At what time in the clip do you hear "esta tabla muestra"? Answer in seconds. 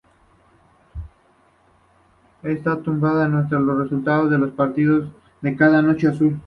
2.41-3.59